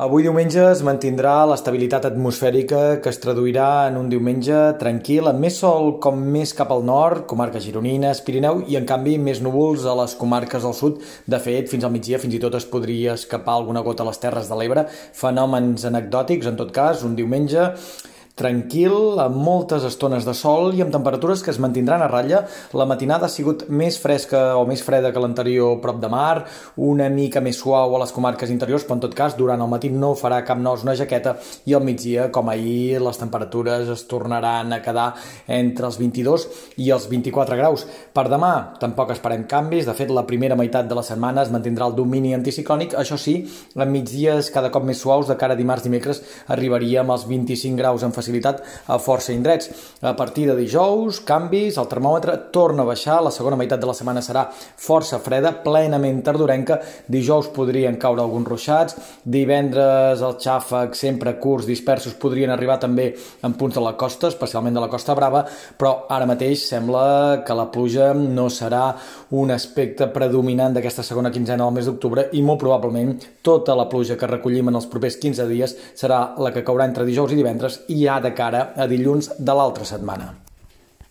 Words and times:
Avui 0.00 0.22
diumenge 0.24 0.62
es 0.64 0.80
mantindrà 0.80 1.42
l'estabilitat 1.44 2.06
atmosfèrica 2.08 2.78
que 3.04 3.10
es 3.12 3.18
traduirà 3.20 3.66
en 3.90 3.98
un 4.00 4.06
diumenge 4.08 4.56
tranquil, 4.80 5.26
amb 5.28 5.44
més 5.44 5.58
sol 5.60 5.90
com 6.00 6.22
més 6.36 6.54
cap 6.56 6.70
al 6.72 6.86
nord, 6.88 7.26
comarques 7.28 7.66
gironines, 7.66 8.22
Pirineu, 8.24 8.62
i 8.72 8.78
en 8.80 8.86
canvi 8.88 9.18
més 9.20 9.42
núvols 9.44 9.84
a 9.84 9.98
les 9.98 10.14
comarques 10.16 10.64
del 10.64 10.72
sud. 10.78 11.02
De 11.28 11.40
fet, 11.44 11.68
fins 11.68 11.84
al 11.84 11.92
migdia 11.92 12.22
fins 12.22 12.32
i 12.32 12.40
tot 12.40 12.56
es 12.56 12.64
podria 12.70 13.18
escapar 13.20 13.58
alguna 13.58 13.82
gota 13.84 14.00
a 14.00 14.08
les 14.08 14.22
Terres 14.22 14.48
de 14.48 14.56
l'Ebre. 14.56 14.86
Fenòmens 15.20 15.84
anecdòtics, 15.90 16.48
en 16.48 16.56
tot 16.62 16.72
cas, 16.72 17.04
un 17.04 17.12
diumenge 17.20 17.68
tranquil, 18.40 19.20
amb 19.20 19.36
moltes 19.36 19.84
estones 19.84 20.24
de 20.24 20.32
sol 20.36 20.72
i 20.72 20.80
amb 20.80 20.92
temperatures 20.94 21.42
que 21.44 21.52
es 21.52 21.58
mantindran 21.60 22.00
a 22.00 22.08
ratlla. 22.08 22.40
La 22.76 22.86
matinada 22.88 23.28
ha 23.28 23.32
sigut 23.32 23.66
més 23.68 23.98
fresca 24.00 24.56
o 24.56 24.64
més 24.68 24.80
freda 24.84 25.10
que 25.12 25.20
l'anterior 25.20 25.76
prop 25.82 25.98
de 26.00 26.08
mar, 26.08 26.46
una 26.80 27.10
mica 27.12 27.42
més 27.44 27.58
suau 27.60 27.92
a 27.96 28.00
les 28.00 28.14
comarques 28.16 28.52
interiors, 28.52 28.86
però 28.86 28.96
en 28.96 29.02
tot 29.04 29.16
cas 29.18 29.36
durant 29.36 29.60
el 29.60 29.68
matí 29.68 29.90
no 29.92 30.14
farà 30.16 30.40
cap 30.48 30.58
nos 30.58 30.86
una 30.86 30.96
jaqueta 30.96 31.36
i 31.68 31.76
al 31.76 31.84
migdia, 31.84 32.30
com 32.32 32.48
ahir, 32.48 33.02
les 33.04 33.20
temperatures 33.20 33.92
es 33.92 34.06
tornaran 34.08 34.72
a 34.72 34.80
quedar 34.80 35.10
entre 35.60 35.90
els 35.90 36.00
22 36.00 36.48
i 36.80 36.88
els 36.96 37.10
24 37.12 37.60
graus. 37.60 37.84
Per 38.16 38.26
demà 38.32 38.54
tampoc 38.80 39.12
esperem 39.12 39.44
canvis, 39.50 39.84
de 39.84 39.96
fet 39.98 40.14
la 40.14 40.24
primera 40.24 40.56
meitat 40.56 40.88
de 40.88 40.96
la 40.96 41.04
setmana 41.04 41.44
es 41.44 41.52
mantindrà 41.52 41.90
el 41.90 41.98
domini 41.98 42.32
anticiclònic, 42.38 42.96
això 42.96 43.20
sí, 43.20 43.36
amb 43.76 43.92
migdies 43.92 44.48
cada 44.54 44.72
cop 44.72 44.88
més 44.88 45.04
suaus, 45.04 45.28
de 45.28 45.36
cara 45.36 45.52
a 45.52 45.60
dimarts 45.60 45.84
i 45.84 45.90
dimecres 45.90 46.24
arribaríem 46.48 47.10
als 47.12 47.28
25 47.28 47.76
graus 47.76 48.02
en 48.06 48.16
facilitat 48.16 48.29
facilitat 48.30 48.62
a 48.86 48.98
força 48.98 49.32
indrets. 49.32 49.70
A 50.02 50.14
partir 50.16 50.46
de 50.48 50.56
dijous, 50.56 51.20
canvis, 51.26 51.76
el 51.78 51.88
termòmetre 51.90 52.36
torna 52.52 52.82
a 52.82 52.88
baixar, 52.88 53.20
la 53.22 53.32
segona 53.34 53.58
meitat 53.58 53.80
de 53.80 53.88
la 53.88 53.94
setmana 53.94 54.22
serà 54.22 54.46
força 54.54 55.18
freda, 55.20 55.52
plenament 55.64 56.22
tardorenca, 56.24 56.80
dijous 57.08 57.50
podrien 57.54 57.98
caure 58.00 58.22
alguns 58.22 58.48
ruixats, 58.48 58.96
divendres 59.24 60.22
el 60.22 60.36
xàfec 60.40 60.94
sempre 60.94 61.36
curts, 61.40 61.66
dispersos, 61.66 62.14
podrien 62.14 62.50
arribar 62.50 62.78
també 62.80 63.10
en 63.42 63.54
punts 63.54 63.76
de 63.76 63.84
la 63.84 63.96
costa, 63.96 64.28
especialment 64.28 64.74
de 64.74 64.80
la 64.80 64.88
Costa 64.88 65.14
Brava, 65.14 65.44
però 65.78 66.06
ara 66.10 66.28
mateix 66.28 66.64
sembla 66.68 67.42
que 67.46 67.56
la 67.56 67.68
pluja 67.72 68.12
no 68.14 68.48
serà 68.50 68.94
un 69.36 69.50
aspecte 69.50 70.08
predominant 70.14 70.74
d'aquesta 70.74 71.04
segona 71.06 71.30
quinzena 71.30 71.66
del 71.66 71.76
mes 71.76 71.88
d'octubre 71.88 72.28
i 72.36 72.42
molt 72.42 72.60
probablement 72.62 73.14
tota 73.46 73.76
la 73.78 73.88
pluja 73.90 74.16
que 74.18 74.28
recollim 74.28 74.70
en 74.70 74.78
els 74.80 74.88
propers 74.90 75.16
15 75.20 75.46
dies 75.50 75.76
serà 75.98 76.20
la 76.40 76.52
que 76.54 76.64
caurà 76.66 76.86
entre 76.88 77.06
dijous 77.06 77.32
i 77.32 77.38
divendres 77.38 77.80
i 77.90 78.00
ja 78.04 78.19
de 78.20 78.32
cara 78.36 78.70
a 78.76 78.86
dilluns 78.90 79.32
de 79.38 79.56
l'altra 79.56 79.88
setmana. 79.88 80.34